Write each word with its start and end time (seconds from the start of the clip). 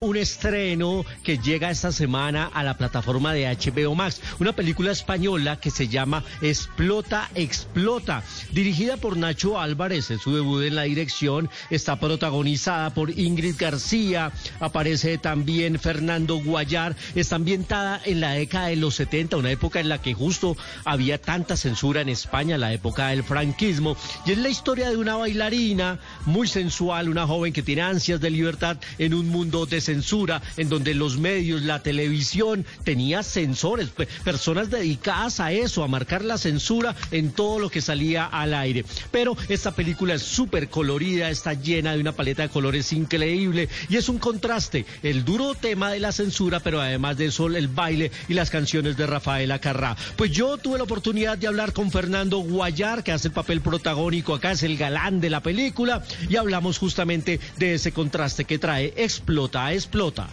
Un 0.00 0.16
estreno 0.16 1.04
que 1.24 1.38
llega 1.38 1.72
esta 1.72 1.90
semana 1.90 2.48
a 2.54 2.62
la 2.62 2.78
plataforma 2.78 3.32
de 3.32 3.48
HBO 3.48 3.96
Max, 3.96 4.20
una 4.38 4.52
película 4.54 4.92
española 4.92 5.58
que 5.58 5.72
se 5.72 5.88
llama 5.88 6.22
Explota, 6.40 7.28
Explota, 7.34 8.22
dirigida 8.52 8.96
por 8.96 9.16
Nacho 9.16 9.58
Álvarez, 9.58 10.12
en 10.12 10.20
su 10.20 10.32
debut 10.32 10.62
en 10.62 10.76
la 10.76 10.82
dirección, 10.82 11.50
está 11.68 11.98
protagonizada 11.98 12.94
por 12.94 13.10
Ingrid 13.10 13.56
García, 13.58 14.30
aparece 14.60 15.18
también 15.18 15.80
Fernando 15.80 16.36
Guayar, 16.36 16.94
está 17.16 17.34
ambientada 17.34 18.00
en 18.04 18.20
la 18.20 18.34
década 18.34 18.68
de 18.68 18.76
los 18.76 18.94
70, 18.94 19.36
una 19.36 19.50
época 19.50 19.80
en 19.80 19.88
la 19.88 20.00
que 20.00 20.14
justo 20.14 20.56
había 20.84 21.20
tanta 21.20 21.56
censura 21.56 22.02
en 22.02 22.08
España, 22.08 22.56
la 22.56 22.72
época 22.72 23.08
del 23.08 23.24
franquismo, 23.24 23.96
y 24.24 24.30
es 24.30 24.38
la 24.38 24.48
historia 24.48 24.90
de 24.90 24.96
una 24.96 25.16
bailarina 25.16 25.98
muy 26.24 26.46
sensual, 26.46 27.08
una 27.08 27.26
joven 27.26 27.52
que 27.52 27.64
tiene 27.64 27.82
ansias 27.82 28.20
de 28.20 28.30
libertad 28.30 28.76
en 28.98 29.12
un 29.12 29.28
mundo 29.28 29.66
de 29.66 29.87
censura, 29.88 30.42
en 30.58 30.68
donde 30.68 30.92
los 30.92 31.16
medios, 31.16 31.62
la 31.62 31.82
televisión, 31.82 32.66
tenía 32.84 33.22
censores, 33.22 33.88
personas 34.22 34.68
dedicadas 34.68 35.40
a 35.40 35.50
eso, 35.52 35.82
a 35.82 35.88
marcar 35.88 36.22
la 36.22 36.36
censura 36.36 36.94
en 37.10 37.30
todo 37.30 37.58
lo 37.58 37.70
que 37.70 37.80
salía 37.80 38.26
al 38.26 38.52
aire. 38.52 38.84
Pero 39.10 39.34
esta 39.48 39.70
película 39.70 40.12
es 40.12 40.22
súper 40.22 40.68
colorida, 40.68 41.30
está 41.30 41.54
llena 41.54 41.94
de 41.94 42.00
una 42.00 42.12
paleta 42.12 42.42
de 42.42 42.50
colores 42.50 42.92
increíble 42.92 43.70
y 43.88 43.96
es 43.96 44.10
un 44.10 44.18
contraste, 44.18 44.84
el 45.02 45.24
duro 45.24 45.54
tema 45.54 45.90
de 45.90 46.00
la 46.00 46.12
censura, 46.12 46.60
pero 46.60 46.82
además 46.82 47.16
de 47.16 47.26
eso 47.26 47.46
el 47.46 47.68
baile 47.68 48.10
y 48.28 48.34
las 48.34 48.50
canciones 48.50 48.98
de 48.98 49.06
Rafael 49.06 49.50
Acarrá. 49.52 49.96
Pues 50.16 50.32
yo 50.32 50.58
tuve 50.58 50.76
la 50.76 50.84
oportunidad 50.84 51.38
de 51.38 51.46
hablar 51.46 51.72
con 51.72 51.90
Fernando 51.90 52.38
Guayar, 52.40 53.02
que 53.02 53.12
hace 53.12 53.28
el 53.28 53.34
papel 53.34 53.62
protagónico 53.62 54.34
acá, 54.34 54.52
es 54.52 54.62
el 54.64 54.76
galán 54.76 55.20
de 55.20 55.30
la 55.30 55.40
película, 55.40 56.04
y 56.28 56.36
hablamos 56.36 56.76
justamente 56.76 57.40
de 57.56 57.74
ese 57.74 57.92
contraste 57.92 58.44
que 58.44 58.58
trae 58.58 58.92
Explota 58.96 59.72
explota. 59.78 60.28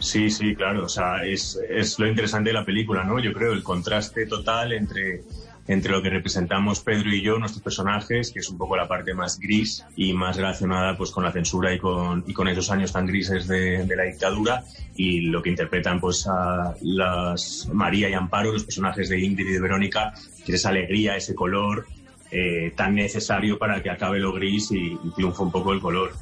Sí, 0.00 0.30
sí, 0.30 0.54
claro. 0.54 0.84
O 0.84 0.88
sea, 0.88 1.24
es, 1.24 1.58
es, 1.68 1.98
lo 1.98 2.06
interesante 2.06 2.50
de 2.50 2.54
la 2.54 2.64
película, 2.64 3.04
¿no? 3.04 3.18
Yo 3.18 3.32
creo 3.32 3.52
el 3.52 3.62
contraste 3.62 4.26
total 4.26 4.72
entre, 4.72 5.22
entre 5.66 5.90
lo 5.90 6.02
que 6.02 6.10
representamos 6.10 6.80
Pedro 6.80 7.12
y 7.12 7.20
yo, 7.20 7.38
nuestros 7.38 7.62
personajes, 7.62 8.30
que 8.30 8.38
es 8.38 8.48
un 8.48 8.58
poco 8.58 8.76
la 8.76 8.86
parte 8.86 9.12
más 9.12 9.38
gris 9.40 9.84
y 9.96 10.12
más 10.12 10.36
relacionada 10.36 10.96
pues 10.96 11.10
con 11.10 11.24
la 11.24 11.32
censura 11.32 11.74
y 11.74 11.78
con, 11.78 12.24
y 12.26 12.32
con 12.32 12.48
esos 12.48 12.70
años 12.70 12.92
tan 12.92 13.06
grises 13.06 13.48
de, 13.48 13.86
la 13.94 14.04
dictadura, 14.04 14.64
y 14.94 15.22
lo 15.22 15.42
que 15.42 15.50
interpretan 15.50 16.00
pues 16.00 16.26
a 16.28 16.74
las 16.82 17.68
María 17.72 18.08
y 18.08 18.14
Amparo, 18.14 18.52
los 18.52 18.64
personajes 18.64 19.08
de 19.08 19.18
Ingrid 19.18 19.48
y 19.48 19.52
de 19.52 19.60
Verónica, 19.60 20.14
que 20.44 20.52
es 20.52 20.60
esa 20.60 20.68
alegría, 20.68 21.16
ese 21.16 21.34
color 21.34 21.86
eh, 22.30 22.72
tan 22.76 22.94
necesario 22.94 23.58
para 23.58 23.82
que 23.82 23.90
acabe 23.90 24.20
lo 24.20 24.32
gris 24.32 24.70
y, 24.70 24.92
y 24.92 25.10
triunfe 25.14 25.42
un 25.42 25.50
poco 25.50 25.72
el 25.72 25.80
color 25.80 26.12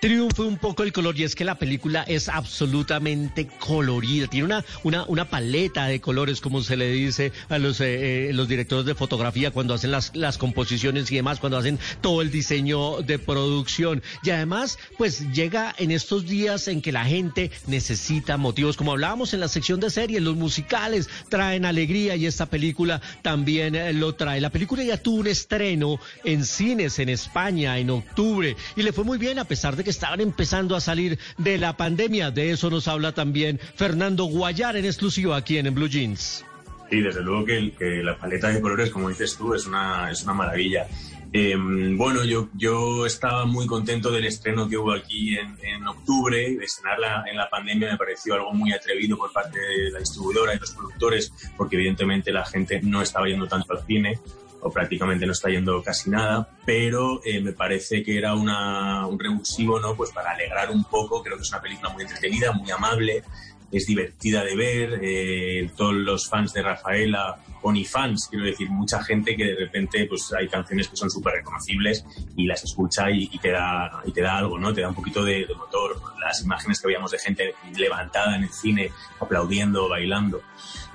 triunfe 0.00 0.42
un 0.42 0.58
poco 0.58 0.84
el 0.84 0.92
color 0.92 1.18
y 1.18 1.24
es 1.24 1.34
que 1.34 1.44
la 1.44 1.56
película 1.56 2.04
es 2.04 2.28
absolutamente 2.28 3.48
colorida, 3.58 4.28
tiene 4.28 4.44
una, 4.44 4.64
una, 4.84 5.04
una 5.06 5.28
paleta 5.28 5.86
de 5.86 6.00
colores, 6.00 6.40
como 6.40 6.62
se 6.62 6.76
le 6.76 6.90
dice 6.90 7.32
a 7.48 7.58
los, 7.58 7.80
eh, 7.80 8.28
eh, 8.28 8.32
los 8.32 8.48
directores 8.48 8.86
de 8.86 8.94
fotografía 8.94 9.50
cuando 9.50 9.74
hacen 9.74 9.90
las, 9.90 10.14
las 10.14 10.38
composiciones 10.38 11.10
y 11.10 11.16
demás, 11.16 11.40
cuando 11.40 11.58
hacen 11.58 11.78
todo 12.00 12.22
el 12.22 12.30
diseño 12.30 13.02
de 13.02 13.18
producción. 13.18 14.02
Y 14.22 14.30
además, 14.30 14.78
pues 14.96 15.32
llega 15.32 15.74
en 15.78 15.90
estos 15.90 16.26
días 16.26 16.68
en 16.68 16.80
que 16.80 16.92
la 16.92 17.04
gente 17.04 17.50
necesita 17.66 18.36
motivos, 18.36 18.76
como 18.76 18.92
hablábamos 18.92 19.34
en 19.34 19.40
la 19.40 19.48
sección 19.48 19.80
de 19.80 19.90
series, 19.90 20.22
los 20.22 20.36
musicales 20.36 21.08
traen 21.28 21.64
alegría 21.64 22.14
y 22.16 22.26
esta 22.26 22.46
película 22.46 23.00
también 23.22 23.74
eh, 23.74 23.92
lo 23.92 24.14
trae. 24.14 24.40
La 24.40 24.50
película 24.50 24.82
ya 24.84 24.96
tuvo 24.96 25.20
un 25.20 25.26
estreno 25.26 25.98
en 26.24 26.44
cines 26.44 26.98
en 26.98 27.08
España 27.08 27.78
en 27.78 27.90
octubre 27.90 28.56
y 28.76 28.82
le 28.82 28.92
fue 28.92 29.04
muy 29.04 29.18
bien 29.18 29.38
a 29.38 29.44
pesar 29.44 29.76
de 29.76 29.84
que 29.84 29.87
estaban 29.88 30.20
empezando 30.20 30.76
a 30.76 30.80
salir 30.80 31.18
de 31.36 31.58
la 31.58 31.76
pandemia. 31.76 32.30
De 32.30 32.50
eso 32.50 32.70
nos 32.70 32.88
habla 32.88 33.12
también 33.12 33.60
Fernando 33.74 34.24
Guayar 34.24 34.76
en 34.76 34.84
exclusivo 34.84 35.34
aquí 35.34 35.58
en, 35.58 35.74
Blue 35.74 35.88
Jeans. 35.88 36.44
Sí, 36.90 37.00
desde 37.00 37.22
luego 37.22 37.44
que, 37.44 37.72
la 38.02 38.16
paleta 38.16 38.48
de 38.48 38.60
colores, 38.60 38.90
como 38.90 39.08
dices 39.08 39.36
tú, 39.36 39.54
es 39.54 39.66
una, 39.66 40.10
es 40.10 40.22
una 40.22 40.32
maravilla. 40.34 40.86
Em, 41.30 41.98
bueno, 41.98 42.24
yo, 42.24 42.48
yo 42.54 43.04
estaba 43.04 43.44
muy 43.44 43.66
contento 43.66 44.10
del 44.10 44.24
estreno 44.24 44.66
que 44.66 44.78
hubo 44.78 44.92
aquí 44.92 45.36
en, 45.36 45.58
en 45.62 45.86
octubre. 45.86 46.56
Estrenarla 46.62 47.24
en 47.30 47.36
la 47.36 47.50
pandemia 47.50 47.90
me 47.92 47.98
pareció 47.98 48.34
algo 48.34 48.52
muy 48.54 48.72
atrevido 48.72 49.18
por 49.18 49.30
parte 49.32 49.58
de 49.58 49.90
la 49.90 49.98
distribuidora 49.98 50.54
y 50.54 50.58
los 50.58 50.70
productores, 50.72 51.32
porque 51.56 51.76
evidentemente 51.76 52.32
la 52.32 52.46
gente 52.46 52.80
no 52.82 53.02
estaba 53.02 53.26
yendo 53.26 53.46
tanto 53.46 53.74
al 53.74 53.84
cine 53.84 54.18
o 54.60 54.70
prácticamente 54.70 55.26
no 55.26 55.32
está 55.32 55.48
yendo 55.50 55.82
casi 55.82 56.10
nada, 56.10 56.48
pero 56.64 57.20
eh, 57.24 57.40
me 57.40 57.52
parece 57.52 58.02
que 58.02 58.18
era 58.18 58.34
una, 58.34 59.06
un 59.06 59.18
revulsivo, 59.18 59.78
¿no? 59.78 59.94
Pues 59.94 60.10
para 60.10 60.32
alegrar 60.32 60.70
un 60.70 60.84
poco, 60.84 61.22
creo 61.22 61.36
que 61.36 61.42
es 61.42 61.50
una 61.50 61.62
película 61.62 61.90
muy 61.90 62.02
entretenida, 62.02 62.52
muy 62.52 62.70
amable, 62.70 63.22
es 63.70 63.86
divertida 63.86 64.44
de 64.44 64.56
ver, 64.56 65.00
eh, 65.02 65.70
todos 65.76 65.94
los 65.94 66.28
fans 66.28 66.52
de 66.52 66.62
Rafaela, 66.62 67.38
o 67.62 67.72
ni 67.72 67.84
fans, 67.84 68.28
quiero 68.30 68.44
decir, 68.44 68.70
mucha 68.70 69.02
gente 69.02 69.36
que 69.36 69.44
de 69.44 69.56
repente 69.56 70.06
pues 70.06 70.32
hay 70.32 70.48
canciones 70.48 70.88
que 70.88 70.96
son 70.96 71.10
súper 71.10 71.34
reconocibles 71.34 72.04
y 72.36 72.46
las 72.46 72.62
escucha 72.64 73.10
y, 73.10 73.26
te 73.38 73.50
da, 73.50 74.02
y 74.04 74.12
te 74.12 74.22
da 74.22 74.38
algo, 74.38 74.58
¿no? 74.58 74.72
Te 74.72 74.80
da 74.80 74.88
un 74.88 74.94
poquito 74.94 75.24
de, 75.24 75.46
motor. 75.56 76.00
Las 76.20 76.42
imágenes 76.42 76.80
que 76.80 76.86
veíamos 76.86 77.10
de 77.10 77.18
gente 77.18 77.54
levantada 77.76 78.36
en 78.36 78.44
el 78.44 78.50
cine, 78.50 78.90
aplaudiendo, 79.20 79.88
bailando. 79.88 80.42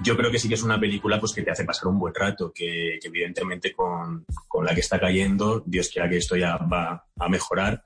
Yo 0.02 0.16
creo 0.16 0.32
que 0.32 0.40
sí 0.40 0.48
que 0.48 0.56
es 0.56 0.64
una 0.64 0.80
película 0.80 1.20
pues 1.20 1.34
que 1.34 1.42
te 1.42 1.52
hace 1.52 1.66
pasar 1.66 1.88
un 1.88 2.00
buen 2.00 2.14
rato, 2.14 2.52
que, 2.54 2.98
que 3.02 3.08
evidentemente 3.08 3.74
con, 3.74 4.26
con 4.48 4.66
la 4.66 4.74
que 4.74 4.82
está 4.82 5.00
cayendo, 5.00 5.64
Dios 5.66 5.90
quiera 5.90 6.10
que 6.10 6.18
esto 6.18 6.36
ya 6.36 6.58
va 6.58 7.06
a 7.20 7.30
mejorar, 7.30 7.84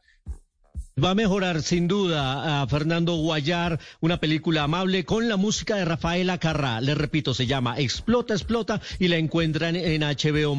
Va 1.03 1.11
a 1.11 1.15
mejorar 1.15 1.61
sin 1.61 1.87
duda 1.87 2.61
a 2.63 2.65
Fernando 2.65 3.13
Guayar, 3.17 3.79
una 3.99 4.19
película 4.19 4.63
amable 4.63 5.05
con 5.05 5.29
la 5.29 5.37
música 5.37 5.75
de 5.75 5.85
Rafaela 5.85 6.39
Carrá. 6.39 6.81
Le 6.81 6.95
repito, 6.95 7.35
se 7.35 7.45
llama 7.45 7.77
Explota, 7.77 8.33
Explota 8.33 8.81
y 8.97 9.07
la 9.07 9.17
encuentran 9.17 9.75
en 9.75 10.01
HBO. 10.01 10.55